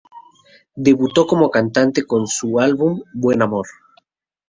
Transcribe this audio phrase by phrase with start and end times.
[0.75, 3.67] Debutó como cantante con su álbum "Buen Amor".